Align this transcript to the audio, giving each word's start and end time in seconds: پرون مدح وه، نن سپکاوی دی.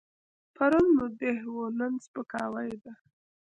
پرون 0.55 0.87
مدح 0.97 1.37
وه، 1.53 1.65
نن 1.79 1.93
سپکاوی 2.05 2.71
دی. 2.83 2.91